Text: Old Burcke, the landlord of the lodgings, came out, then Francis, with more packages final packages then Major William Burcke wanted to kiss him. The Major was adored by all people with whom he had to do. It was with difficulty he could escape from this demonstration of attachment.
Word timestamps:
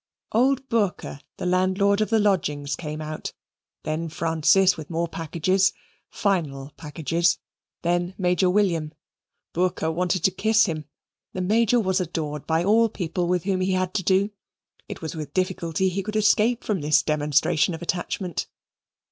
Old 0.31 0.67
Burcke, 0.67 1.19
the 1.37 1.45
landlord 1.45 2.01
of 2.01 2.09
the 2.09 2.17
lodgings, 2.17 2.75
came 2.75 3.01
out, 3.01 3.33
then 3.83 4.09
Francis, 4.09 4.75
with 4.75 4.89
more 4.89 5.07
packages 5.07 5.73
final 6.09 6.71
packages 6.75 7.37
then 7.83 8.15
Major 8.17 8.49
William 8.49 8.93
Burcke 9.53 9.83
wanted 9.93 10.23
to 10.23 10.31
kiss 10.31 10.65
him. 10.65 10.85
The 11.33 11.41
Major 11.41 11.79
was 11.79 12.01
adored 12.01 12.47
by 12.47 12.63
all 12.63 12.89
people 12.89 13.27
with 13.27 13.43
whom 13.43 13.61
he 13.61 13.73
had 13.73 13.93
to 13.93 14.01
do. 14.01 14.31
It 14.89 15.03
was 15.03 15.13
with 15.15 15.35
difficulty 15.35 15.89
he 15.89 16.01
could 16.01 16.15
escape 16.15 16.63
from 16.63 16.81
this 16.81 17.03
demonstration 17.03 17.75
of 17.75 17.83
attachment. 17.83 18.47